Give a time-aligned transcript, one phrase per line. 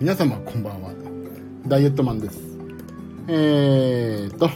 [0.00, 0.94] 皆様、こんばんは。
[1.66, 2.40] ダイエットマンです。
[3.28, 4.48] えーと、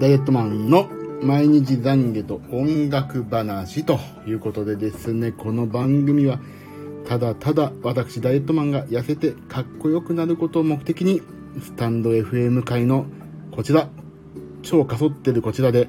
[0.00, 0.88] ダイエットマンの
[1.22, 6.40] 毎日懺悔と音楽話ということでですね、この番組は、
[7.06, 11.22] ただただ私ダイエットマンが痩せてかっこよくなることを目的に、
[11.62, 13.06] スタンド FM 界の
[13.52, 13.88] こちら、
[14.62, 15.88] 超かそってるこちらで、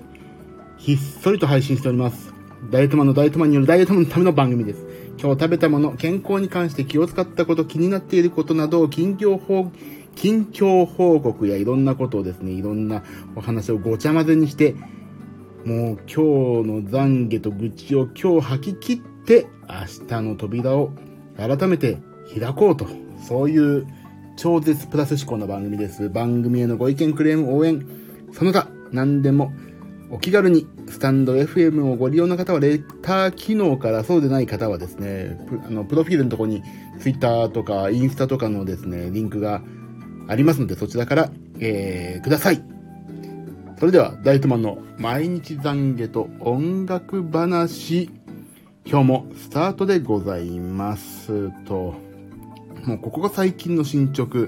[0.78, 2.32] ひっそりと配信しております。
[2.70, 4.86] ダイエットマンのダイエットマンによるダイエットマンのための番組です。
[5.20, 9.72] 今日食べたもの、健康に関して気を使ったこと、気になっていることなど近況報、
[10.16, 13.04] 近況報告やいろんなことをですね、いろんな
[13.36, 14.76] お話をごちゃ混ぜにして、
[15.66, 20.92] もう今日の懺悔と愚痴を今日吐き切って、明日の扉を
[21.36, 21.98] 改めて
[22.40, 22.88] 開こうと、
[23.28, 23.88] そういう
[24.38, 26.10] 超絶プラス思考の番組です。
[26.10, 27.86] 番組へのご意見、クレーム、応援、
[28.34, 29.52] その他、何でも
[30.10, 36.64] お気軽に、スタンド FM をご利用の方は、レター機能からそうでない方はですね、プあのプロフィールのところに
[37.00, 39.62] Twitter とかインスタとかのですね、リンクが
[40.28, 42.64] ありますので、そちらから、えー、ください。
[43.80, 48.10] それでは、ダイトマンの毎日懺悔と音楽話、
[48.86, 51.96] 今日もスタートでございますと、
[52.86, 54.48] もうここが最近の進捗。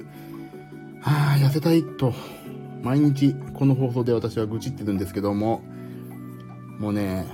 [1.02, 2.13] はぁ、痩せたいと、
[2.83, 5.61] 毎日この放送で私は愚痴ってるんですけども、
[6.80, 7.27] もうね、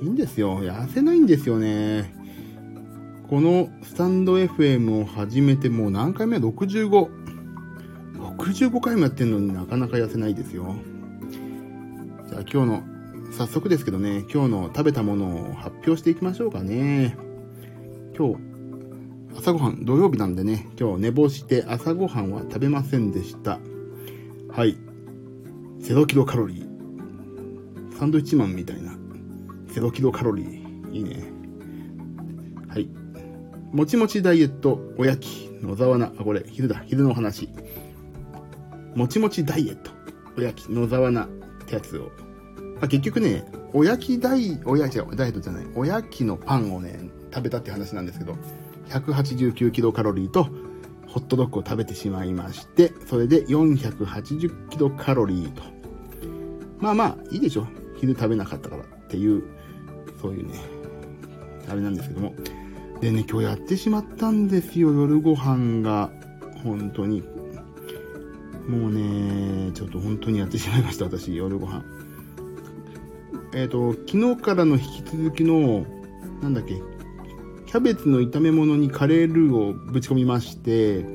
[0.00, 0.60] いいんですよ。
[0.62, 2.14] 痩せないんですよね。
[3.28, 7.08] このスタンド FM を始めてもう何回目 ?65。
[8.36, 10.74] 65回もやってんのになかなか痩せないですよ。
[12.28, 12.82] じゃあ今日の、
[13.32, 17.16] 早速ですけどね、今日の食べたものを発表していきましょうかね。
[18.16, 18.36] 今日、
[19.38, 23.58] 朝ごはん土曜日なんでね、今日寝坊して朝ごはんは食べませんでした。
[24.50, 24.91] はい。
[25.82, 27.98] 0キロカロリー。
[27.98, 28.96] サンドイッチマンみたいな。
[29.74, 30.92] 0キロカロリー。
[30.92, 31.24] いいね。
[32.68, 32.88] はい。
[33.72, 36.12] もちもちダイエット、おやき、野沢菜。
[36.16, 36.84] あ、これ、昼だ。
[36.86, 37.48] 昼の話。
[38.94, 39.90] もちもちダイエット、
[40.38, 41.28] おやき、野沢菜っ
[41.66, 42.12] てやつを。
[42.80, 45.66] あ、結局ね、おやきダイ、おやき、ダイエットじゃない。
[45.74, 48.36] おやきのパンをね、食べたって話なんですけど、
[48.88, 50.46] 189キロカロリーと、
[51.12, 55.62] ホットドッグを食べてしまいまして、それで480キロカロリーと。
[56.78, 57.66] まあまあ、いいでしょ。
[58.00, 59.42] 昼食べなかったからっていう、
[60.20, 60.54] そういうね、
[61.68, 62.34] あれなんですけども。
[63.02, 66.10] でね、今日やってしまったんですよ、夜ご飯が。
[66.64, 67.22] 本当に。
[68.66, 71.84] もうね、ちょっと本当にやってしまいました、私、夜ご飯。
[73.52, 75.84] えっ、と、昨日からの引き続きの、
[76.40, 76.80] なんだっけ、
[77.72, 81.06] キャベツの炒め物にカレールーをぶち込みまして、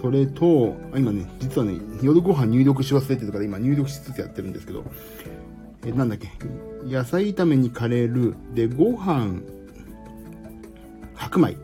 [0.00, 4.84] それと、あ今ね、実はね、夜ご飯入力し忘れてるから今入力しつつやってるんですけど、
[5.84, 6.30] え、なんだっけ、
[6.86, 9.40] 野菜炒めにカレールー、で、ご飯、
[11.16, 11.56] 白米。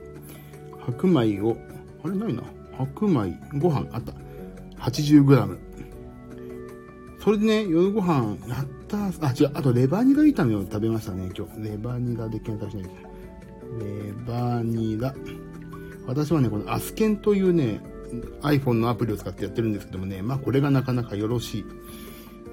[0.84, 1.56] 白米を、
[2.04, 2.42] あれないな。
[2.76, 4.14] 白米、ご飯あった。
[4.80, 5.56] 80g。
[7.22, 11.70] それでね、夜ご飯やったあ、違う、あとレバニラ炒めを食べましたね、今日。
[11.70, 13.13] レバニラで検索しないと。
[13.78, 15.14] レバニラ。
[16.06, 17.80] 私はね、このアスケンというね、
[18.42, 21.64] iPhone のアプリを使ってやってるんですけどもね、まあこれがなかなかよろしい。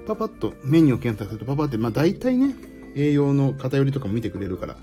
[0.06, 2.54] パパッとメニューを検索するとパパって、まあ大体ね、
[2.96, 4.76] 栄養の偏りとかも見てくれるから。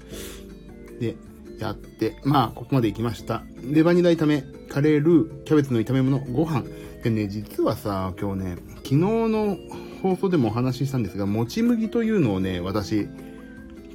[1.00, 1.16] で、
[1.60, 3.44] やって、まあここまで行きました。
[3.64, 6.64] レバニラ炒め、カレールー、キャベツの炒め物、ご飯。
[7.04, 9.58] でね、実はさ、今日ね、昨日の
[10.02, 13.08] 放送でもお話ししたんですが、もち麦というのをね、私、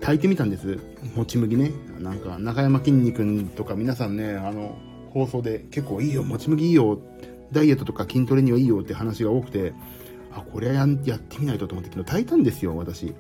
[0.01, 0.79] 炊いてみたんです。
[1.15, 1.73] もち麦ね。
[2.01, 4.79] なんか、中山きんに君とか皆さんね、あの、
[5.11, 6.99] 放送で結構いいよ、もち麦いいよ、
[7.53, 9.73] ダイエットとか筋トレにはいいよって話が多くて、
[10.33, 13.15] あ、これはややってみないとと思って昨日炊いたんですよ、私。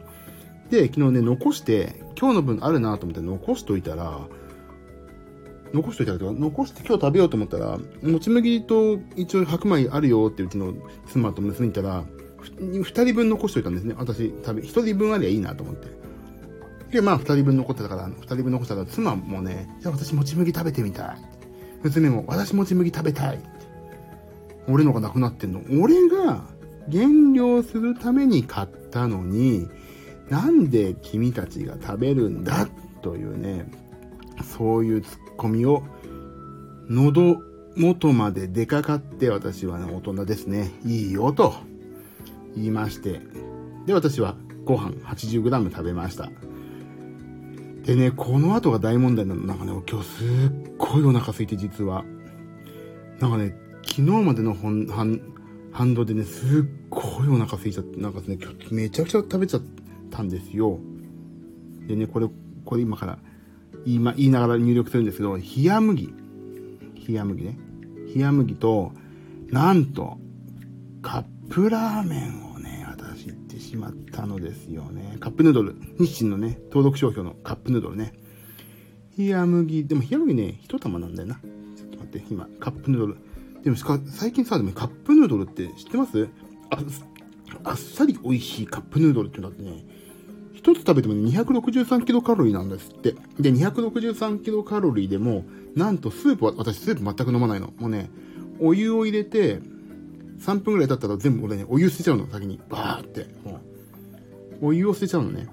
[0.70, 4.20] で、昨日ね、残して、今日の分あるなと思って残しといたら、
[5.72, 10.75] 残しといたらとか、残して今日食べようと思ったら、もち麦と一応白米あるよってうちの
[11.06, 12.04] 妻と娘に言ったら、
[12.38, 13.94] ふ二人分残しといたんですね。
[13.96, 16.13] 私、食べ、一人分ありゃいいなと思って。
[16.94, 21.17] で、まあ、二人分残ってたから、二人分残したら、妻もね、じゃあ私もち麦食べてみたい。
[21.82, 23.41] 娘も、私もち麦食べたい。
[24.69, 25.61] 俺のがなくなってんの。
[25.82, 26.44] 俺が
[26.88, 29.69] 減量するために買ったのに、
[30.31, 32.69] なんで君たちが食べるんだ？
[33.02, 33.67] というね、
[34.56, 35.82] そういうツッコミを、
[36.88, 37.43] 喉
[37.76, 40.70] 元まで出かかって私はね、大人ですね。
[40.87, 41.55] いいよと
[42.55, 43.20] 言いまして。
[43.85, 46.31] で、私はご飯 80g 食べました。
[47.84, 49.42] でね、この後が大問題なの。
[49.42, 50.28] なんかね、今日すっ
[50.78, 52.04] ごいお腹空いて実は。
[53.20, 55.20] なんかね、昨日までの本反
[55.70, 59.62] 反動でね、すっごいお腹空いちゃって、なんかね、今日めちゃくちゃ食べちゃっ
[60.10, 60.78] たんですよ。
[61.86, 62.28] でね、これ、
[62.64, 63.19] これ今から
[63.84, 66.14] 言い,、ま、言いながら入力するんですけど、冷麦。
[67.08, 67.58] 冷麦ね。
[68.14, 68.92] 冷麦と、
[69.50, 70.16] なんと、
[71.02, 72.53] カップラーメンを、
[73.74, 75.16] しまったのですよね。
[75.18, 75.74] カップヌードル。
[75.98, 78.14] 日清のね、登録商標のカップヌードルね。
[79.18, 81.34] 冷麦、でも冷麦ね、一玉なんだよな。
[81.76, 83.16] ちょっと待って、今、カップヌードル。
[83.64, 86.28] でも最近さ、でもカップヌードルって知ってます？
[86.70, 86.78] あ
[87.64, 89.84] あっさり美味しいカップヌードルってのってね、
[90.52, 93.16] 一つ食べてもね、263キロカロリーなんですって。
[93.40, 95.44] で、263キロカロリーでも、
[95.74, 97.72] なんとスープは、私スープ全く飲まないの。
[97.78, 98.08] もうね、
[98.60, 99.60] お湯を入れて、
[100.40, 102.60] 3分ぐらい経ったら全部俺ね、お湯捨てちゃうの、先に。
[102.69, 103.26] バーって。
[104.60, 105.48] お湯を捨てちゃうのね。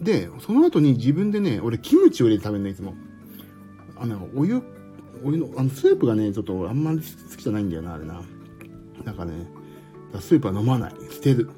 [0.00, 2.94] で、その後に自分でね、俺キムチを入れて食べるの、いつも。
[3.96, 4.62] あの、お湯、
[5.24, 8.22] お湯の、あの、スープがね、ちょっとあんまり好きじゃないんだよな、あれな。
[9.04, 9.32] なんかね、
[10.20, 10.94] スープは飲まない。
[11.10, 11.50] 捨てる。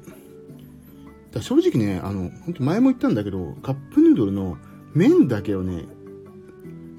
[1.31, 4.57] だ正直ね、あの、本当前も言ったんだけど、カップヌードルの
[4.93, 5.85] 麺だけをね、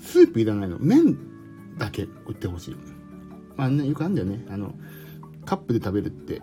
[0.01, 0.79] スープいらないの。
[0.79, 1.17] 麺
[1.79, 2.77] だけ売ってほしい。
[3.57, 4.47] まあね、よくあるんだよね。
[4.51, 4.75] あの、
[5.49, 6.43] カップで食べるって、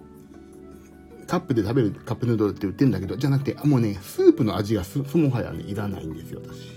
[1.28, 6.72] カップで食べるカップヌードルって売ってるんだけど、じゃなくて、もうね、スープの味がそもはやね、いらないんですよ、私。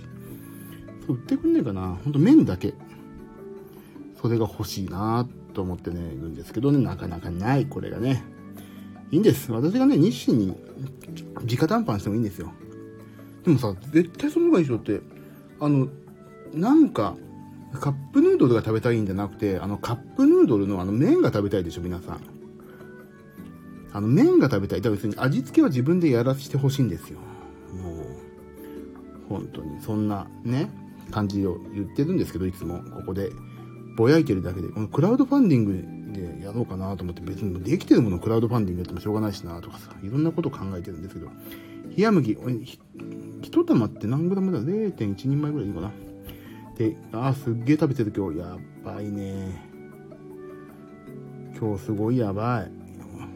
[1.09, 1.99] 売ってくんねえかな。
[2.05, 2.75] ほんと麺だけ。
[4.21, 8.23] それが欲しいなと思ってね、いるんですけどね、なかなかない、これがね。
[9.11, 9.51] いいんです。
[9.51, 10.55] 私がね、日清に
[11.51, 12.53] 直談判してもいいんですよ。
[13.43, 15.01] でもさ、絶対その方がいいでしょって、
[15.61, 15.89] あの、
[16.53, 17.17] なんか、
[17.75, 22.21] カップヌードルが食べたいんじゃなくて、あのカップヌードルのあの麺が食べたいでしょ、皆さん。
[23.93, 24.81] あの麺が食べたい。
[24.81, 27.19] だから別に味付けは自分でやらせてほしいんですよ。
[27.83, 28.07] もう、
[29.29, 30.71] 本当に、そんなね、
[31.11, 33.31] 感じを言ってるんですけど、いつも、ここで、
[33.97, 41.29] ぼやいてるだけで、このクラウドファンディングでやろうかなと思って、別にできてるものをクラウドファンディングやってもしょうがないしなとかさ、いろんなこと考えてるんですけど、
[41.97, 42.39] 冷麦、
[43.43, 45.91] 一玉って何グラムだ ?0.1 人前ぐらいいいかな？
[46.79, 48.39] で、あ、すっげえ食べてる今日。
[48.39, 49.69] やばいね。
[51.61, 52.71] 今日すごいやばい。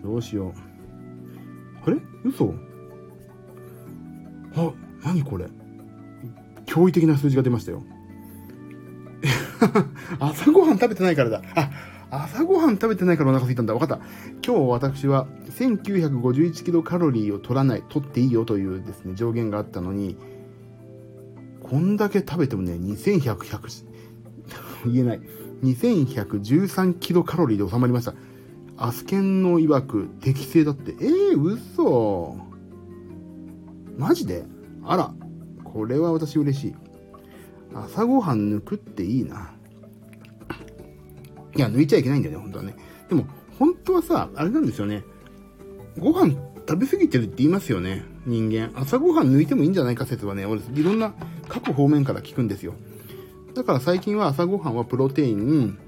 [0.02, 0.52] どうしよう。
[1.84, 1.96] あれ？
[2.24, 2.54] 嘘？
[4.54, 4.72] あ、
[5.04, 5.48] 何これ？
[6.66, 7.82] 驚異的な数字が出ましたよ。
[10.20, 11.42] 朝ごはん食べてないからだ。
[11.56, 11.70] あ、
[12.10, 13.74] 朝ごはん食べてないからお腹空いたんだ。
[13.74, 13.98] わかった。
[14.46, 20.16] 今日私は1951キロカロリーを取らない、取っていいよというですね、上限があったのに、
[21.72, 23.84] こんだけ食べてもね、2100、100、
[24.92, 25.22] 言えない。
[25.62, 28.12] 2113キロカロリーで収まりました。
[28.76, 30.94] アスケンの曰く適正だって。
[31.00, 32.36] えー、嘘。
[33.96, 34.44] マジで？
[34.84, 35.14] あら、
[35.64, 36.74] これは私嬉しい。
[37.72, 39.54] 朝ごはん抜くっていいな。
[41.56, 42.76] いや、抜いちゃいけないんだよね、本当はね。
[43.08, 43.24] でも、
[43.58, 45.04] 本当はさ、あれなんですよね。
[45.98, 46.34] ご飯
[46.68, 48.04] 食べ過ぎてるって言いますよね。
[48.26, 48.70] 人間。
[48.74, 51.14] 朝ごはん抜いてもいいんじゃないか説はね、俺、いろんな
[51.48, 52.74] 各方面から聞くんですよ。
[53.54, 55.78] だから最近は朝ごはんはプロテイン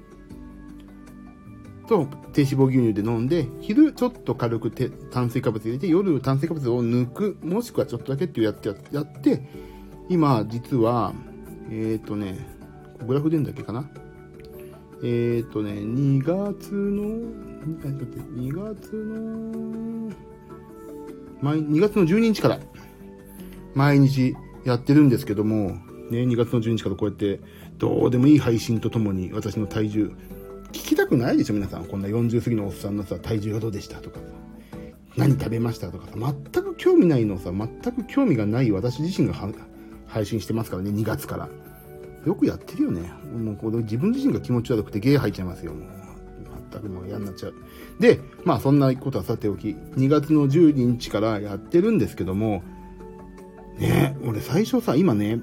[1.87, 4.71] と低脂肪牛乳で飲んで、昼ちょっと軽く
[5.11, 9.47] 炭水化物入れて、夜炭水化物を抜く、もしくはちょっとだけっていうやつやって、
[10.09, 11.13] 今、実は、
[11.69, 12.47] えっ、ー、とね、
[13.07, 13.89] グラフでんだっけかな
[15.03, 17.03] えっ、ー、とね、2月の、
[17.65, 19.94] 2月の、
[21.53, 22.59] 2月の12日から
[23.73, 25.77] 毎日やってるんですけども、
[26.09, 27.39] ね、2月の12日からこうやって、
[27.77, 30.11] どうでもいい配信とともに私の体重、
[30.71, 31.85] 聞きたくないでしょ皆さん。
[31.85, 34.25] こんな40過ぎのおっさんのさ、体重がどうでしたとかさ、
[35.17, 39.35] 何食べましたとかさ、全く興味ないのさ、全く興味がない私自身が
[40.07, 41.49] 配信してますからね、2月から。
[42.25, 43.11] よくやってるよね。
[43.37, 45.73] もうこれ自分自身が気持ち悪くてゲー吐いちゃいますよ。
[45.73, 45.89] もう
[46.81, 47.53] 全くもう嫌になっちゃう。
[47.99, 52.63] で、まあそんなことはさておき、2月の12日からやってるんですけども、
[53.77, 55.39] ね俺最初さ、今ね、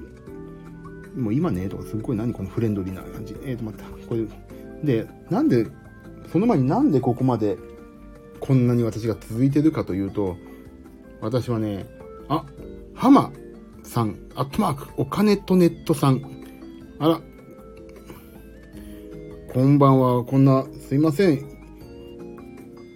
[1.15, 3.35] もう今ね、とかすごい何このフレンドリーな感じ。
[3.43, 3.85] えーと、待った。
[4.07, 4.25] これ、
[4.83, 5.67] で、なんで、
[6.31, 7.57] その前になんでここまで
[8.39, 10.37] こんなに私が続いてるかというと、
[11.21, 11.85] 私はね、
[12.27, 12.45] あ、
[12.93, 13.31] ハマ
[13.83, 16.21] さん、アットマーク、お金とネットさん。
[16.99, 17.21] あら、
[19.53, 21.45] こんばんは、こんな、すいません。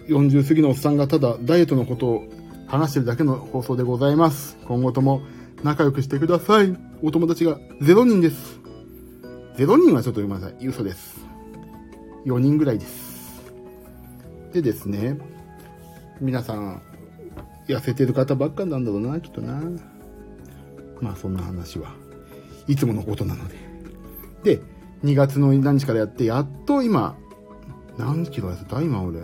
[0.07, 2.23] 40過ぎのおっさんがただダイエットのことを
[2.65, 4.57] 話してるだけの放送でございます。
[4.65, 5.21] 今後とも
[5.63, 6.75] 仲良くしてください。
[7.03, 8.59] お友達が0人です。
[9.57, 10.65] 0人はちょっとごめんなさい。
[10.65, 11.23] 嘘です。
[12.25, 13.43] 4人ぐらいです。
[14.51, 15.15] でですね、
[16.19, 16.81] 皆さん、
[17.67, 19.61] 痩せてる方ばっかなんだろうな、きっとな。
[21.01, 21.93] まあそんな話は
[22.67, 23.57] いつものことなので。
[24.55, 27.15] で、2月の何日からやって、やっと今、
[27.97, 28.81] 何キロ痩せた？
[28.81, 29.19] 今俺。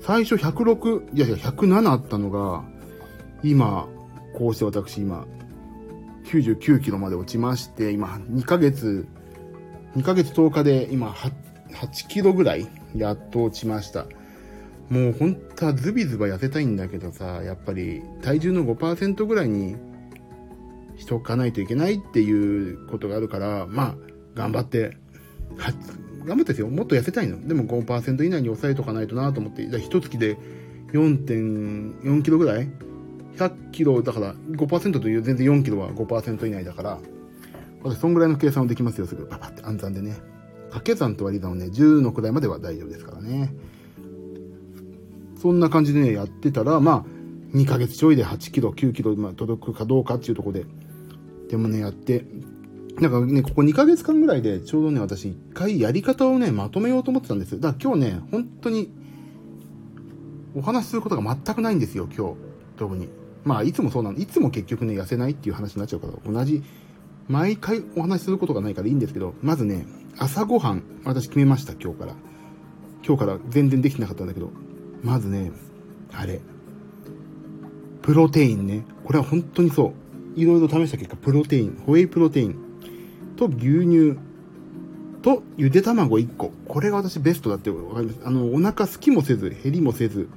[0.00, 2.64] 最初106、いやいや107あったのが、
[3.42, 3.88] 今、
[4.34, 5.26] こうして私今、
[6.24, 9.06] 99キロまで落ちまして、今、2ヶ月
[9.96, 11.32] 2ヶ月10日で今 8,
[11.72, 14.06] 8キロぐらいやっと落ちました。
[14.88, 19.76] もう本当はズビズバ痩せたいんだけどさ、やっぱり体重の5%ぐらいに
[20.96, 23.94] しとかないといけないっていうことがあるから、まあ、
[24.34, 24.96] 頑張って、
[26.24, 26.68] 頑張ってですよ。
[26.68, 27.46] もっと痩せたいの。
[27.46, 30.36] でも5%以内に抑えとかないとなと思って、じゃあ一月で
[30.92, 32.68] 4.4キロぐらい
[33.36, 36.98] ?100 キロだから5%という全然4キロは5%以内だから、
[37.82, 39.26] 私そんぐらいの計算をできますよ、すぐ。
[39.26, 40.16] パパって暗算でね。
[40.70, 43.52] 掛け算と割り算をね、10の位までは大丈夫ですからね。
[45.40, 50.66] そんな感じでね、やってたら、まあ、2ヶ月ちょいで8キロ、9キロ、まあ、届くかどうかっていうとこで、
[51.48, 52.24] でもね、やって、
[52.98, 58.90] なんかね、ここ2ヶ月間ぐらいで、ちょうどね、私一回やり方をね、まとめようと思ってたんですだから今日ね、本当に、
[60.54, 62.34] お話しすることが全くないんですよ、今日。
[62.76, 63.08] 特に。
[63.44, 64.18] まあ、いつもそうなの。
[64.18, 66.62] いつも結局ね、痩せないっていう話になっちゃうから、同じ、
[67.28, 69.86] 毎回お話しすることがないからいいんですけど、まずね、
[70.18, 72.14] 朝ごはん、私決めました、今日から。
[73.06, 74.50] 今日から全然できてなかったんだけど、
[75.02, 75.52] まずね、
[76.12, 76.40] あれ、
[78.02, 78.84] プロテインね。
[79.04, 79.94] これは本当にそ
[80.36, 80.40] う。
[80.40, 82.69] いろいろ試した結果、プロテイン、ホエイプロテイン
[83.40, 84.18] と牛乳
[85.22, 86.52] とゆで卵1個。
[86.68, 88.20] これが私ベストだってわかります。
[88.24, 90.28] あの、お腹すきもせず、減りもせず、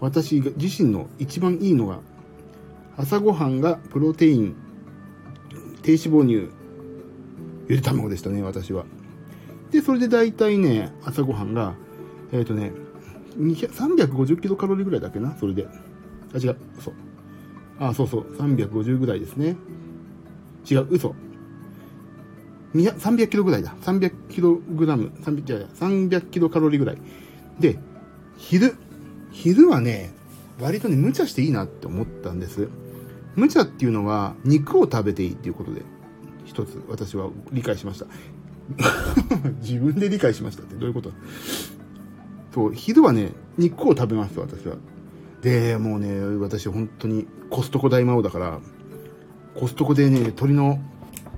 [0.00, 2.00] 私自身の一番いいのが、
[2.96, 4.56] 朝ごはんがプロテイン、
[5.82, 6.50] 低脂肪乳、
[7.68, 8.84] ゆで卵でしたね、私は。
[9.70, 11.74] で、それで大体ね、朝ごはんが、
[12.32, 12.72] えっ、ー、とね、
[13.38, 15.68] 350キロカロリーぐらいだっけな、それで。
[16.34, 16.92] あ、違う、嘘。
[17.78, 19.56] あ、そうそう、350ぐらいですね。
[20.68, 21.14] 違う、嘘。
[22.74, 23.74] 300キロぐらいだ。
[23.82, 26.98] 300キログラム、300キロカロリーぐらい。
[27.58, 27.78] で、
[28.36, 28.74] 昼。
[29.30, 30.12] 昼はね、
[30.60, 32.68] 割とね、無茶していいなって思ったんです。
[33.36, 35.82] 無茶っていうのは、肉を食べていいっていうことで、
[36.44, 38.06] 一つ私は理解しました。
[39.62, 41.12] 自分で理解しましたってどういうこと？
[42.54, 44.76] そう、昼はね、肉を食べます、私は。
[45.42, 48.60] で、もうね、私本当にコストコ大魔王だから、
[49.54, 50.80] コストコでね、鶏の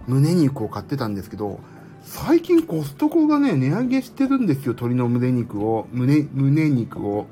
[0.06, 1.60] 胸肉を買ってたんですけど、
[2.02, 7.26] 最近コストコがね、値上げしてるんですよ、鶏の胸肉を、胸、胸肉を。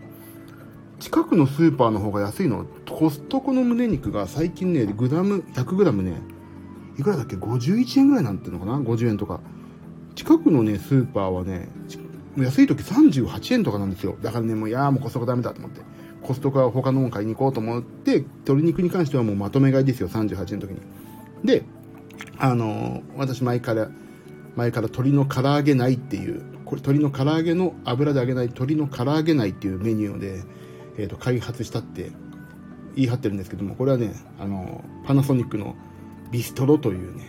[1.00, 2.66] 近くのスーパーの方が安いの。
[2.88, 6.20] コストコの胸肉が最近ね、グラム、100グラムね、
[6.98, 9.40] いくらだっけ ?51 円ぐらいなんていうのかな ?50 円とか。
[10.16, 11.68] 近くのね、スーパーはね、
[12.36, 14.16] 安い時38円とかなんですよ。
[14.20, 15.80] だからね、もういやもうコストコダメだと思って。
[16.22, 20.80] コストコは他のもの買いに行こうと思って、鶏肉に関してはもうまとめ買いですよ、38円の時に。
[21.44, 21.64] で、
[22.38, 23.90] あの、私前から、
[24.56, 30.42] 前から鶏の唐揚げないっていう、これ鶏の唐揚げの油で揚げない鶏の唐揚げないっていうメニューで、
[30.98, 32.10] えっ、ー、と、開発したって
[32.94, 35.76] 言い張ってるんですけども、これはね、あの、パナソニックの
[36.30, 37.24] ビストロというね、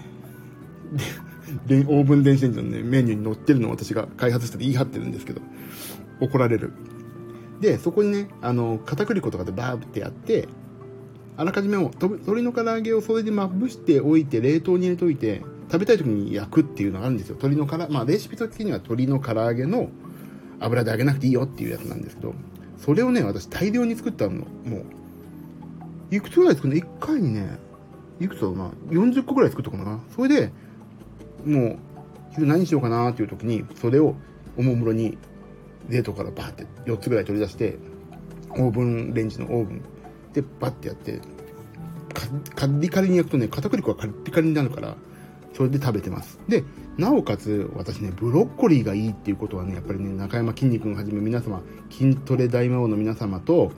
[1.65, 5.41] で、オーブン電子レンジのね、メニューに載ってるのを私が開発したって言い張ってるんですけど、
[6.19, 6.73] 怒られる。
[7.61, 10.47] で、そこにね、あの、片栗粉とかでバーってやって、
[11.39, 15.41] あらかじめも鶏の唐揚げをそれでまぶしておいて、冷凍に入れておいて、
[15.71, 17.35] 食べたい時に焼くっていうのがあるんですよ。
[17.35, 19.89] 鶏のからまあ、レシピ的には鶏の唐揚げの
[20.59, 22.33] 油で揚げなくていいよっていうやつなんですけど、
[22.77, 24.31] それをね、私大量に作ったの。
[24.31, 24.47] も
[26.11, 27.57] う、いくつぐらい作るの ?1 回にね、
[28.19, 30.01] いくつだろうな、40個ぐらい作ったかな。
[30.13, 30.51] それで、
[31.45, 31.77] もう、
[32.33, 34.13] 昼何しようかなっていう時に、それを
[34.57, 35.17] おもむろに
[35.87, 37.77] 冷凍からバーって4つぐらい取り出して、
[38.49, 39.81] オーブンレンジのオーブン
[40.33, 41.19] でバッてやって、
[42.55, 44.95] カリカリに焼くとね、片栗粉がカリカリになるから、
[45.53, 46.39] それで食べてます。
[46.47, 46.63] で、
[46.97, 53.71] なおかつ、私ね、ブロッコリーがいいっていうことはね、やっぱりね、中山きんに君はじめ皆様、筋トレ大魔王の皆様と、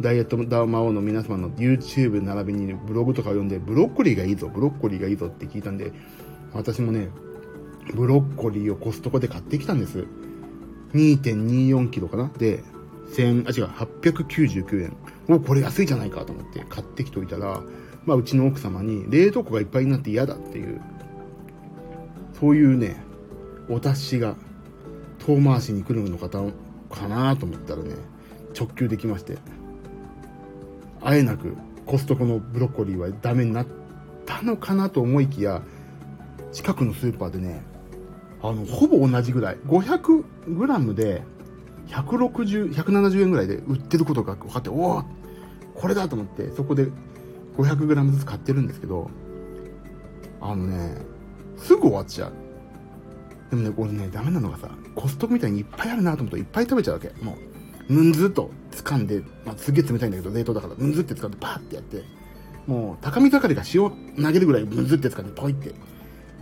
[0.00, 5.92] ダイエット大魔王の皆様の YouTube 並びに、ブログとかを読んで、ブロッコリーがいいぞ、ブロッコリーがいいぞって聞いたんで、
[6.52, 7.08] 私もね、
[7.94, 10.06] ブロッコリーをコストコで買ってきたんです。
[10.92, 12.62] 2.24キロかなで、
[13.12, 14.96] 1000、あ、違う、899円。
[15.28, 17.62] お、これ安いじゃないかと思って買ってきておいたら、
[18.04, 20.80] まあ、うちの奥様に冷凍庫がいっぱいになって嫌だっていう、
[22.38, 22.96] そういうね、
[23.68, 24.36] お達しが
[25.18, 26.40] 遠回しに来るの方
[26.90, 27.94] かなと思ったらね、
[28.58, 29.38] 直球できまして、
[31.02, 33.66] あえなくコストコのブロッコリーはダメになっ
[34.24, 35.62] たのかなと思いきや、
[36.52, 37.62] 近くのスーパーでね、
[38.42, 41.22] あの、ほぼ同じぐらい、500g で
[41.88, 45.04] 160、170円ぐらいで売ってることが分かって、おお
[45.74, 46.88] これだと思って、そこで
[47.56, 49.10] 500g ずつ買ってるんですけど、
[50.40, 50.96] あのね、
[51.56, 52.32] すぐ終わっちゃう。
[53.50, 57.12] でもね、俺ね、ダメなのがさ、コストコみたいにいっぱいあるなと思うといっぱい食べちゃうわけ。
[57.22, 57.36] も
[57.88, 62.02] う、ムンズと掴んで、まあ、すげえ冷たいんだけど、冷凍だから、ムンズって掴んで、パーってやって、
[62.66, 63.90] もう、高見盛りが塩
[64.22, 65.72] 投げるぐらいムンズって掴んで、ポイって、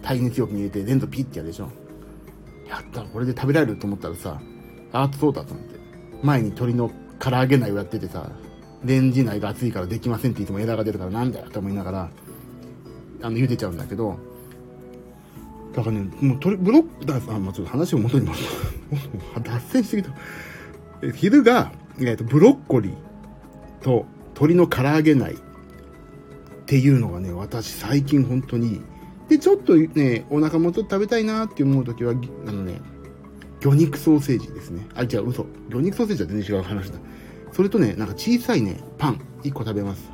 [0.02, 1.70] 耐熱容器に入れて、全部ピッてやるでしょ。
[2.68, 4.40] やったこれで食べられると思ったらさ
[4.94, 5.74] ああそうだと思って。
[6.22, 8.30] 前に鶏の唐揚げ内をやっててさ
[8.84, 12.10] レンジ内が熱いからできませんって言っても枝が出るからなんだよと思いながら
[13.22, 14.18] あの茹でちゃうんだけど
[15.74, 18.44] だからねもう鶏ブロックだあ、まあ、ちょっと話を元に戻す
[19.42, 20.14] 脱線してきた。
[21.12, 22.94] 昼が、えー、とブロッコリー
[23.82, 25.36] と鶏の唐揚げ内っ
[26.66, 28.80] ていうのがね私最近本当に
[29.28, 32.12] でちょっとねお腹もちょっと食べたいなって思う時は
[32.46, 32.80] あのね
[33.64, 34.86] 魚肉ソーセージですね。
[34.94, 35.46] あ違う嘘。
[35.70, 36.98] 魚肉ソーセージは全然違う話だ。
[37.50, 40.12] それとねなんか小さいねパン1個食べます。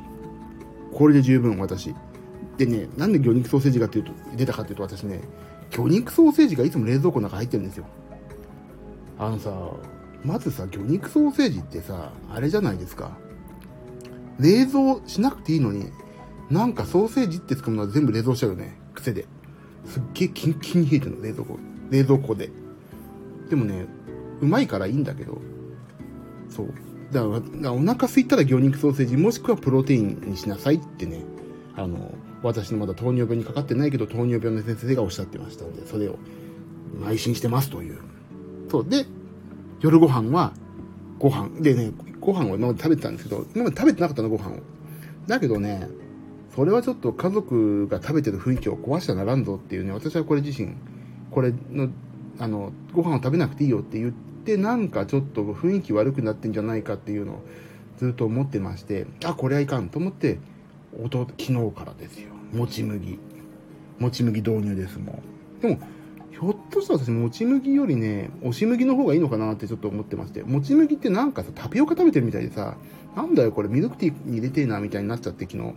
[0.93, 1.93] これで十分私。
[2.57, 5.19] でねなんで魚肉ソーセージがっていうと出たかっていうと私ね
[5.69, 7.85] 魚肉ソーセージがいつも冷蔵庫の中入ってるんですよ。
[9.19, 9.51] あのさ
[10.23, 13.17] まずさ魚肉ソーセージってさあれじゃないですか。
[14.39, 15.91] 冷蔵しなくていいのに
[16.49, 18.79] なんかソーセージってつくものは全部冷蔵しちゃうよね。
[18.93, 19.25] 癖で。
[19.83, 21.59] すっげえキンキンに冷えてるの冷蔵庫。
[21.89, 22.49] 冷蔵庫で。
[23.51, 23.85] でもね
[24.39, 25.39] うまいからいいんだけど。
[26.49, 26.73] そう。
[27.11, 31.23] だからお腹空いたら魚肉ソーセージもしくはプロテインにしなさいってね。
[31.75, 36.17] あの私のまだ糖尿病にかかってないけど糖尿病の先生がおっしゃってましたんでそれを
[36.99, 37.99] 邁進してますという。
[38.69, 38.87] そう。
[38.87, 39.05] で
[39.81, 40.53] 夜ご飯は
[41.19, 41.61] ご飯。
[41.61, 41.91] でね
[42.21, 44.59] ご飯を今まで食べてたんですけど今まで食べてなかったのご飯を。
[45.27, 45.89] だけどね
[46.55, 50.73] それはちょっと家族が食べてる雰囲気を壊しちゃならんぞっていうね私はこれ自身
[51.31, 51.89] これの
[52.39, 57.43] あのご飯を食べなくていいよって言ってなんかちょっと雰囲気悪くなってんじゃないかっていうのを
[57.97, 60.39] ずっと思ってましてあこれはいかんと思って
[60.97, 62.29] 昨日からですよ。
[62.51, 63.17] もち麦。
[63.99, 65.79] もち麦導入ですもんでも
[66.31, 72.77] ひょっとしたら私もち麦よりね押し麦の方がいいのかなってちょっと思ってましてもち麦ってなんかさタピオカ食べてるみたいでさ
[73.15, 75.73] なんだよこれミルクティーに入れてえなみたいになっちゃって昨日。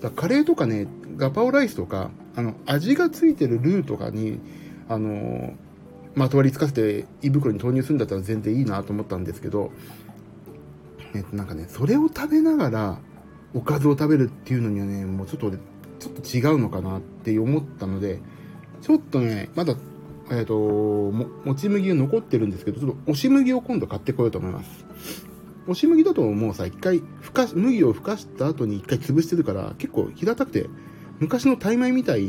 [0.00, 4.40] だカレーとかねガパオライスとかあの味がついてるルーとかに
[4.88, 5.52] あの
[6.14, 9.70] まとわりつかせて胃袋に投入するんだったら全然いいなと思ったんですけど、
[11.14, 12.98] ね、なんかねそれを食べながら
[13.54, 18.20] おかずを食べるっていうのにはねもうちょっとちょっと違うのかなって思ったので
[18.80, 19.74] ちょっとねまだ
[20.30, 24.86] えっ、ー、とももち麦が残ってるんですけどちょっと押し麦を今度買ってこようと思います。
[25.64, 30.66] 押し麦だともうさ一回ふか麦をふかした後に一回潰してるから結構平たくて
[31.18, 32.28] 昔のタイ米みたい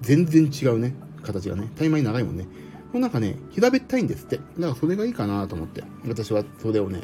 [0.00, 1.70] 全然違うね形がね。
[1.76, 2.46] タイ米長いもんね。
[2.92, 4.36] もうなんかね平べったいんですって。
[4.36, 5.84] だからそれがいいかなと思って。
[6.06, 7.02] 私はそれをね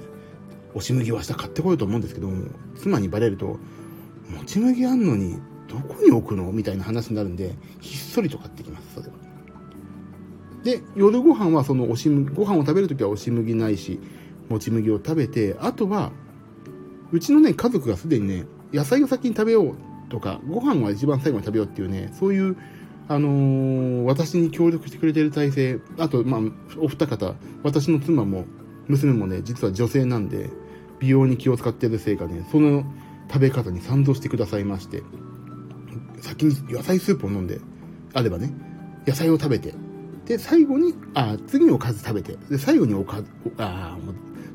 [0.71, 3.59] 押し麦を明日買ってこようと思うんですけども妻にバレるとも
[4.47, 6.51] ち麦あんのにどこに置くの？
[6.53, 9.13] みたいな話になるんでひっそりと買ってきますそれは。
[10.65, 14.01] で夜ご飯はその押し麦ご飯を食べるときは押し麦ないし
[14.49, 16.11] もち麦を食べてあとは
[17.13, 19.77] うちのね家族がすでにね野菜を先に食べよう
[20.09, 22.57] とかご飯は一番最後に食べようっていうねそういう
[23.09, 26.41] あのー、私に協力してくれてる体制あとまあ
[26.79, 28.47] お二方私の妻も
[28.89, 30.51] 娘もね実は女性なんで
[31.01, 32.85] 美容に気を使ってるせいかねその
[33.29, 35.03] 食べ方に賛同してくださいまして
[36.21, 37.61] 先に野菜スープを飲んで
[38.15, 38.53] あればね
[39.07, 39.75] 野菜を食べて
[40.25, 43.99] で最後にあ次におかず食べてで最後におかずあ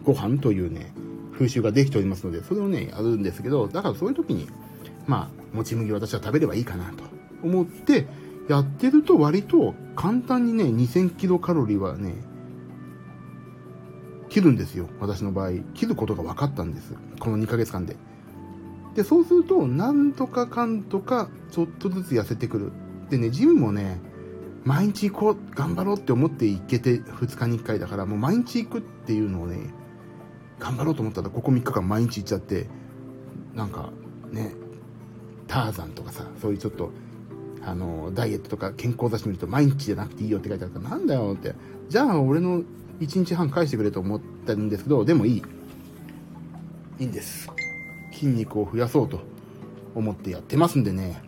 [0.03, 0.91] ご飯というね、
[1.33, 4.47] 風習ができておりますので、それをね、やるんですけど、だからそういう時に、
[5.05, 7.03] まあ、もち麦私は食べればいいかなと
[7.43, 8.07] 思って、
[8.49, 12.15] やってると割と簡単にね、2000キロカロリーはね、
[14.27, 14.89] 切るんですよ。
[14.99, 15.53] 私の場合。
[15.73, 16.93] 切ることが分かったんです。
[17.19, 17.95] この2ヶ月間で。
[18.95, 22.71] で、そうすると、なんとかかんとか、ちょっとずつ痩せてくる。
[23.09, 23.99] でね、ジムもね、
[24.65, 29.69] 毎日行こう、頑張ろうって思って行けて2日に1回だから、もう毎日行くっていうのをね、
[30.59, 32.67] 頑張ろうと思ったらここ3日間毎日行っちゃって
[33.55, 33.91] なんか
[34.29, 34.53] ね
[35.47, 36.91] ターザンとかさそういうちょっと
[37.69, 41.55] あのダイエットとか健康雑誌見ると毎日じゃなくていいよって書いてあるからなんだよって。
[41.89, 42.61] じゃあ俺の
[42.99, 45.43] 1日半返してくれと思ったんですけどでもいい。
[46.99, 47.49] いいんです。
[48.11, 49.21] 筋肉を増やそうと
[49.95, 51.21] 思ってやってますんでね。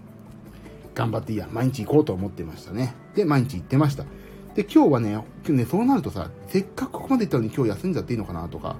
[0.93, 1.47] 頑張っていいや。
[1.51, 2.93] 毎日行こうと思ってましたね。
[3.15, 4.03] で毎日行ってました。
[4.55, 8.75] で今日はね今日ねそうなるとさせっかくここまで行ったのに今日休んじゃっていいのかなとか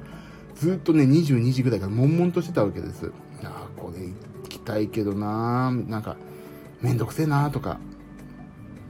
[0.62, 3.12] ずっとね、22時ぐらいから悶々としてたわけです。
[3.43, 4.13] ああ、これ行
[4.47, 6.17] きたいけどななんか、
[6.82, 7.80] めんどくせえなとか。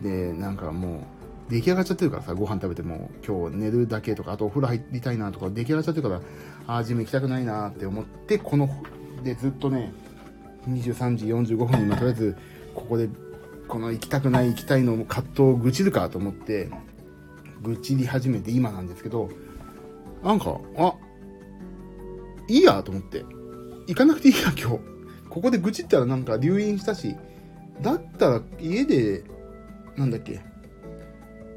[0.01, 1.07] で、なんかも
[1.49, 6.21] う、出来上がっちゃってるからさ、ご飯食べても、今日寝るだけとか、あとお風呂入りたいなとか、出来上がっちゃってるから、
[6.67, 8.69] ああ、ジム行きたくないなって思って、この、
[9.23, 9.93] で、ずっとね、
[10.69, 12.37] 23時45分に、まとりあえず、
[12.73, 13.09] ここで、
[13.67, 16.69] この行きたくない行きたいの葛藤を愚痴るかと思って、
[17.61, 19.29] 愚痴り始めて今なんですけど、
[20.23, 20.93] なんか、あ、
[22.47, 23.25] いいやと思って。
[23.87, 24.79] 行かなくていいや、今日。
[25.29, 27.15] ここで愚痴ったらなんか留飲したし、
[27.81, 29.23] だったら家で、
[29.95, 30.41] なんだっけ、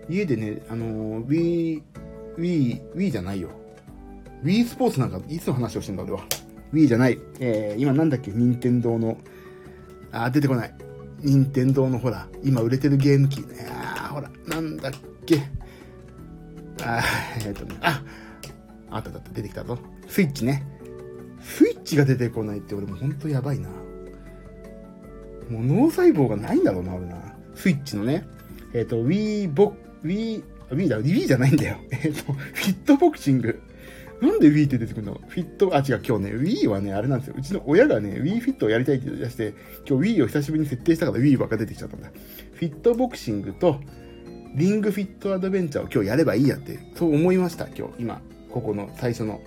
[0.08, 1.82] 家でね、あのー、Wii、
[2.38, 3.50] Wii、Wii じゃないよ。
[4.42, 6.20] Wii スポーツなんか、いつの話をしてんだ俺は。
[6.72, 7.18] Wii じゃない。
[7.40, 8.30] えー、今なんだっけ？
[8.30, 9.16] 任天堂の、
[10.12, 10.74] あ、出てこない。
[11.20, 13.44] 任天堂のほら、今売れてるゲーム機。
[13.70, 14.92] あほら、なんだっ
[15.24, 15.38] け？
[16.82, 17.02] あ
[17.46, 18.02] えっ、ー、とね、あ、
[18.90, 19.78] あったあった、出てきたぞ。
[20.08, 20.66] スイッチね。
[21.40, 23.68] スイッチが出てこないって俺もほんとやばいな。
[25.50, 27.16] もう脳細胞がないんだろうな、俺な。
[27.54, 28.26] スイッチのね、
[28.72, 31.76] えっ、ー、と、Wii ボ、Wii、Wii だ、Wii じゃないんだよ。
[31.90, 33.60] えっ、ー、と、フィットボクシング。
[34.20, 37.34] なんで Wii って出てくるのフィット、あ、違う、今日ね、Wii はね、あれなんですよ。
[37.38, 39.54] うちの親がね、Wii フィットをやりたいって言い出して、
[39.88, 42.10] 今日 Wii を久しぶりに設定したから Wii ばっか出てきちゃったんだ。
[42.52, 43.80] フィットボクシングと、
[44.54, 47.94] リングフィットアドベンチャーを今日やればいいやって、そう思いました、今日。
[47.98, 49.40] 今、ここの最初の。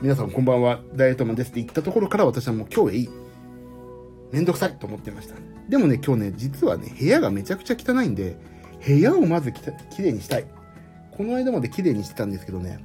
[0.00, 3.23] 皆さんこんばんは、ダイエットマンですって言ったところから私はもう今日へいい。
[4.34, 5.36] めんどくさいと思ってました。
[5.68, 8.36] でもね、今日ね、実はね、部屋がめちゃくちゃ汚いんで、
[8.84, 10.46] 部屋をまずききれいにしたい。
[11.12, 12.84] この間まで綺麗にしてたんですけどね、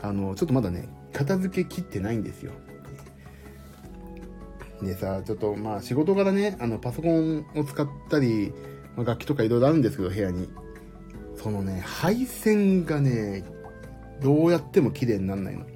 [0.00, 2.52] あの、ちょっとまだね、片付けきってないんですよ。
[4.80, 8.54] でさ、ちょっとまあ仕事柄ね、あの、パソコンを使ったり、
[8.96, 10.48] まあ、楽器とかいろいろあるんですけど、部屋に。
[11.36, 13.44] そのね、配線がね、
[14.22, 15.66] どうやっても綺麗になんないの。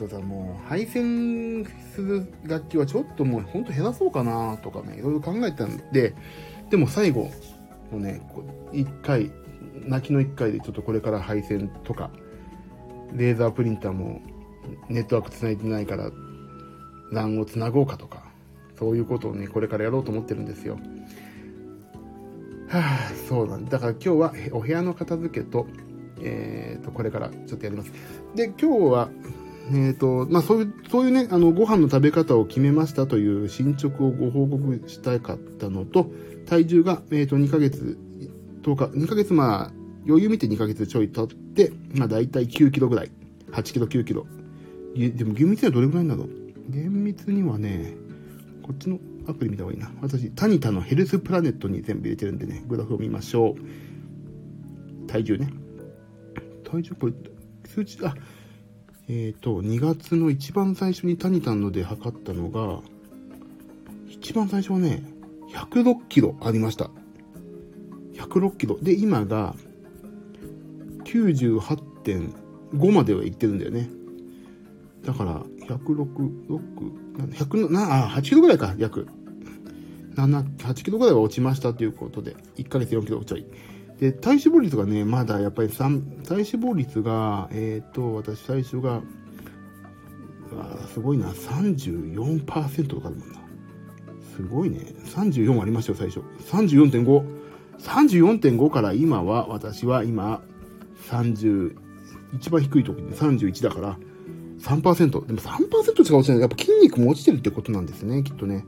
[0.00, 6.14] とさ、もう、配線する楽器はちょっともうほんと減らそうかなとかね、いろいろ考えたんで、
[6.70, 7.30] でも最後
[7.92, 8.22] のね、
[8.72, 9.30] 一回、
[9.84, 12.10] 泣きの一回でちょっとこれから配線とか、
[13.12, 14.20] レーザープリンターも
[14.88, 16.10] ネットワーク繋いでないから、
[17.12, 18.24] LAN を繋ごうかとか、
[18.78, 20.78] そういうことをね、これからやろうと思ってるんですよ。
[22.68, 23.72] はあ、そうなんだ。
[23.72, 25.66] だから今日はお部屋の片付けと、
[26.22, 27.92] えっ、ー、と、これからちょっとやります。
[28.36, 29.10] で、今日は、
[29.68, 36.10] えっ、ー、と、まあ、そういう、そういうね、あの、ご飯の食べ方を決めましたという進捗をご報告したかったのと、
[36.46, 37.98] 体重が、えっ、ー、と、2ヶ月、
[38.62, 39.72] 10日、2ヶ月、まあ、
[40.06, 43.10] 余裕見て2ヶ月ちょい経って、まあ、だいたい9キロぐらい。
[43.52, 44.26] 8キロ、9キロ。
[44.96, 46.26] でも、厳密にはどれぐらいなの
[46.68, 47.94] 厳密にはね、
[48.62, 49.90] こっちのアプリ見た方がいいな。
[50.00, 55.06] 私、タニタのヘルスプラネットに全部入れてるんでね、グラフを見ましょう。
[55.06, 55.52] 体重ね。
[56.64, 57.12] 体重、これ、
[57.66, 58.14] 数値、あ、
[59.12, 62.80] えっ、ー、と、2月の一番最初にタニタンので測ったのが、
[64.08, 65.02] 一番最初はね、
[65.52, 66.92] 106キロありました。
[68.14, 68.78] 106キロ。
[68.80, 69.56] で、今が、
[71.02, 73.90] 98.5までは行ってるんだよね。
[75.04, 76.06] だから、106、
[76.46, 79.08] 6、100な、あ、8キロぐらいか、約。
[80.14, 83.44] 7、8キロぐらいは落ちましたということで、1ヶ月4キロちょい。
[84.00, 89.02] で、体脂肪率がね、まだやっぱり3、体脂肪率が、えっ、ー、と、私最初が、
[90.58, 93.40] あすごいな、34%とかだもんな。
[94.34, 94.78] すごいね。
[95.04, 96.20] 34ありましたよ、最初。
[96.50, 97.40] 34.5。
[97.78, 100.40] 34.5から今は、私は今、
[101.10, 101.76] 30、
[102.34, 103.98] 一番低い時に31だから、
[104.60, 105.26] 3%。
[105.26, 106.40] でも3%しか落ちない。
[106.40, 108.64] やっぱ筋肉も落ちてるってことなんですね、きっとね。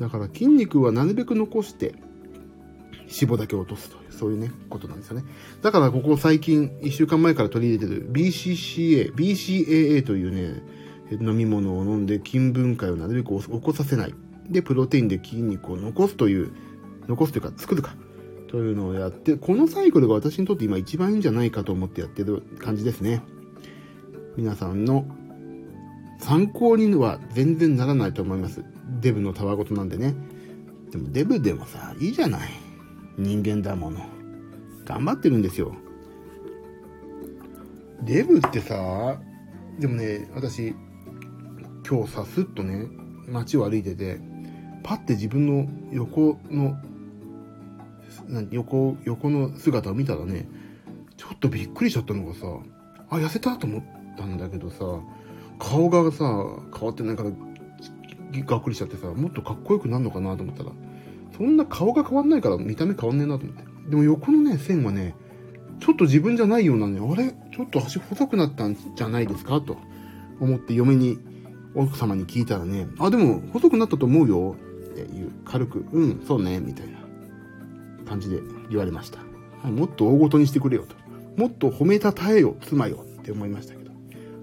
[0.00, 1.94] だから筋肉はなるべく残して、
[3.20, 5.24] 脂肪だけ落とすという、そういうね、ことなんですよね。
[5.62, 10.62] だからここ最近、1週間前から取り入れてる BCCA、BCAA というね、
[11.20, 14.14] 飲み物を飲んで筋分解をなるべく起こさせない。
[14.48, 16.52] で、プロテインで筋肉を残すという、
[17.08, 17.94] 残すというか作るか。
[18.48, 23.20] というのをやって、このサイクルが私にとって今一番いいんじゃないかと思ってやってる感じですね。
[24.36, 25.06] 皆さんの
[26.20, 28.64] 参考には全然ならないと思います。
[29.00, 30.14] デブのたわごとなんでね。
[30.90, 32.63] でもデブでもさ、いいじゃない。
[33.16, 34.00] 人間だもの。
[34.84, 35.74] 頑張ってるんですよ。
[38.02, 39.18] デブってさ、
[39.78, 40.74] でもね、私、
[41.88, 42.86] 今日さ、すっとね、
[43.28, 44.20] 街を歩いてて、
[44.82, 46.76] パッて自分の横の、
[48.50, 50.48] 横、横の姿を見たらね、
[51.16, 52.46] ちょっとびっくりしちゃったのがさ、
[53.10, 53.82] あ、痩せたと思っ
[54.16, 54.84] たんだけどさ、
[55.58, 56.24] 顔がさ、
[56.76, 60.70] 変わってないから、がっくりしちゃってさ、もっとかっこよくなるのかなと思ったら、
[61.36, 63.64] そんな顔が変わんないから見た目変わんねえなと思って。
[63.90, 65.14] でも横のね、線はね、
[65.80, 67.34] ちょっと自分じゃないようなね、あれ？
[67.54, 69.60] ちょっと足細くなったんじゃないですか？
[69.60, 69.76] と
[70.40, 71.18] 思って嫁に、
[71.74, 74.56] 奥様に聞いたらね、あ、でも細くなったと思うよ
[74.92, 76.98] っていう、軽く、うん、そうね、みたいな
[78.08, 79.18] 感じで言われました。
[79.18, 80.94] はいもっと大ごとにしてくれよと。
[81.40, 83.90] もっと褒めたたえよ、妻よって思いましたけど。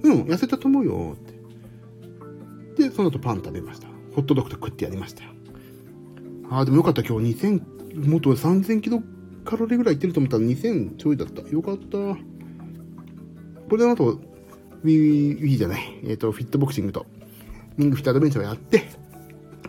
[0.04, 2.89] うん、痩せたと思うよって。
[2.89, 3.88] で、その後パン食べました。
[4.15, 5.31] ホットドッグと食ってやりましたよ。
[6.52, 7.02] ああ、でもよかった。
[7.02, 9.02] 今日2000、もっと3000キロ
[9.46, 11.48] カロリーぐらいいってると思ったら2000ちょいだった。
[11.50, 11.98] よかった。
[13.70, 16.00] これの後、ウィー、ウィーじゃない。
[16.04, 17.06] えっ、ー、と、フィットボクシングと、
[17.78, 18.84] リングフィットアドベンチャーをやって、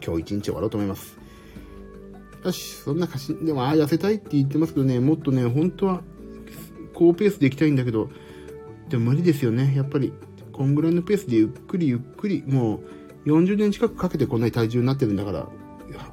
[0.05, 1.17] 今日一日終わろうと思います。
[2.45, 6.03] よし、そんな歌詞、でも、ああ、痩せたいって言ってますけどね、もっとね、本当は、
[6.95, 8.11] 高ペースで行きたいんだけど、
[8.89, 9.73] でも無理ですよね。
[9.77, 10.13] やっぱり、
[10.53, 12.81] こんぐらいのペースでゆっくりゆっくり、も
[13.25, 15.49] う、40年近くかけてこんなに体重になってるんだから、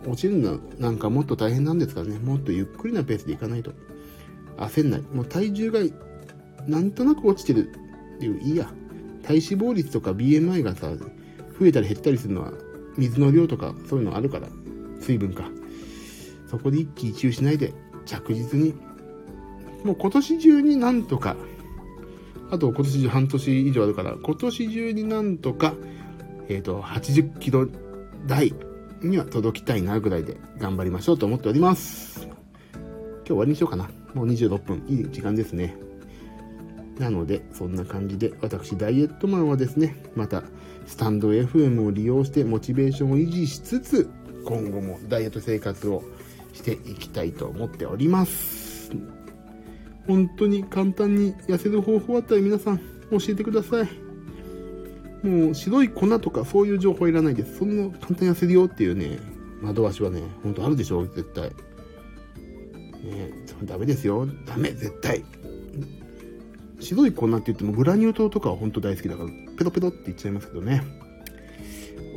[0.05, 2.19] 落ちるのなんかもっと大変なんですからね。
[2.19, 3.71] もっとゆっくりなペースでいかないと。
[4.57, 5.01] 焦んない。
[5.01, 5.79] もう体重が、
[6.67, 7.69] なんとなく落ちてる
[8.15, 8.71] っていう、いいや。
[9.23, 10.91] 体脂肪率とか BMI がさ、
[11.59, 12.53] 増えたり減ったりするのは、
[12.97, 14.47] 水の量とかそういうのあるから、
[14.99, 15.49] 水分か。
[16.47, 17.73] そこで一喜一憂しないで、
[18.05, 18.73] 着実に、
[19.83, 21.35] もう今年中になんとか、
[22.51, 25.73] あと今年中半年以上あるから、今年中になんとか、
[26.49, 27.67] えっ、ー、と、80キロ
[28.27, 28.53] 台
[29.01, 32.27] には届きたいなぐらいで頑張りましょうと思っております。
[32.27, 33.89] 今日終わりにしようかな。
[34.13, 34.83] もう26分。
[34.87, 35.75] いい時間ですね。
[36.97, 40.43] なので、そんな感じで、私、ダイエットマンはですね、また、
[40.85, 44.09] スタンド FM を利用してモチベーションを維持しつつ、
[44.45, 46.03] 今後もダイエット生活を
[46.53, 48.91] していきたいと思っております。
[50.07, 52.79] 本当に簡単に痩せる方法あったら皆さん
[53.11, 54.08] 教えてください。
[55.23, 57.57] もう白い粉とかそういう情報いらないです。
[57.57, 59.19] そんな簡単に痩せるよっていうね、
[59.61, 61.49] 窓足はね、ほんとあるでしょ絶対。
[61.49, 63.31] ね
[63.63, 64.27] ダメですよ。
[64.45, 65.23] ダメ、絶対。
[66.79, 70.81] 白い粉って言ってもグラニュー糖とかは本当大好きだから、ペロペロって言っちゃいますけどね。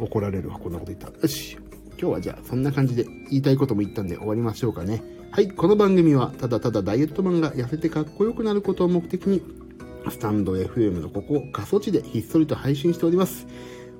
[0.01, 1.21] 怒られるわ、こんなこと言った。
[1.21, 1.59] よし。
[1.99, 5.03] 今日はじゃあそんな感じで言いたいことも言ったんで終わりましょうかね。
[5.31, 9.41] はい、この番組はただただダイエットマンが痩せてかっこよくなることを目的に、
[10.11, 13.47] スタンド FM のここ、過疎地でひっそりと配信しております。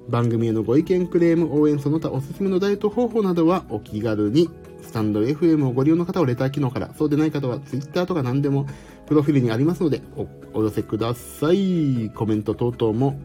[0.09, 4.51] 番組へのご意見、クレーム、応援、その他おすすめのダイエット方法などはお気軽に、
[4.83, 8.67] スタンド FM をご利用の方はレター機能から、そうでない方は Twitter とか何でも
[9.07, 10.27] プロフィールにありますのでお、
[10.59, 12.11] お寄せください。
[12.11, 13.19] コメント等々も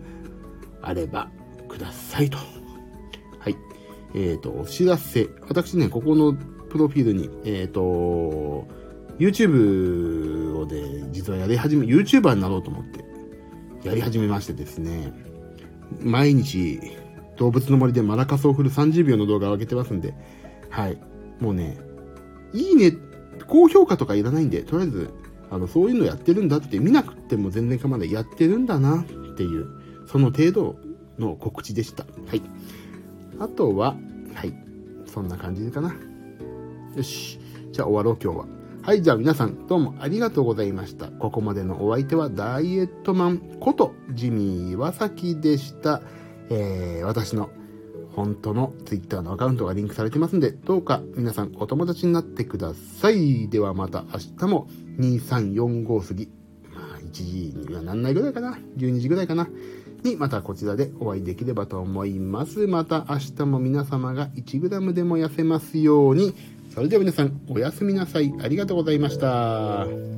[0.82, 1.30] あれば
[1.68, 2.38] くださいと。
[3.40, 3.58] はい。
[4.14, 5.28] えっ、ー、と、お知らせ。
[5.50, 6.34] 私ね、ここの
[6.70, 8.68] プロフィールに、えっ、ー、と、
[9.20, 13.04] YouTube をで、実はやり始め、YouTuber になろうと思って、
[13.84, 15.14] やり始めましてですね、
[16.00, 16.80] 毎日、
[17.38, 20.14] 動物の森でマラカスを振る30秒の動画を上げてますんで、
[20.70, 20.98] はい。
[21.40, 21.78] もうね、
[22.54, 22.98] いいね、
[23.48, 25.14] 高評価とかいらないんで、とりあえず、
[25.50, 28.12] あの、そういうのやってるんだって見なくても全然構わない。
[28.12, 29.04] やってるんだなっ
[29.36, 29.68] ていう、
[30.08, 30.76] その程度
[31.18, 32.06] の告知でした。
[32.28, 32.42] はい。
[33.40, 33.96] あとは、
[34.34, 34.54] はい。
[35.06, 35.96] そんな感じかな。
[36.96, 37.40] よし。
[37.72, 38.57] じゃあ終わろう今日は。
[38.88, 41.08] はい、じゃあ皆さんどうもありがとうございました。
[41.08, 46.02] ここまでのお相手はダイエットマンことジミー岩崎でした。
[46.50, 47.50] えー、私の
[48.16, 53.50] 本当の Twitter のアカウントがリンクされてますんで、どうか皆さんお友達になってください。
[53.50, 54.70] ではまた明日も
[55.00, 56.30] 2345過ぎ、
[56.74, 59.50] まあ1時にはなんないぐらいかな ?12 時ぐらいかな
[60.04, 62.68] にまたこちらでお会いできればと思います。
[62.68, 66.34] また明日も皆様が 1g でも痩せますように、
[66.78, 68.32] それでは皆さん、おやすみなさい。
[68.40, 70.17] ありがとうございました。